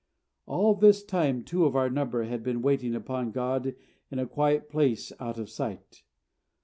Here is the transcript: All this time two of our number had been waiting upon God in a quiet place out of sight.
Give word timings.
All 0.47 0.73
this 0.73 1.03
time 1.03 1.43
two 1.43 1.63
of 1.65 1.75
our 1.75 1.87
number 1.87 2.23
had 2.23 2.41
been 2.41 2.63
waiting 2.63 2.95
upon 2.95 3.29
God 3.29 3.75
in 4.09 4.17
a 4.17 4.25
quiet 4.25 4.67
place 4.67 5.13
out 5.19 5.37
of 5.37 5.47
sight. 5.47 6.01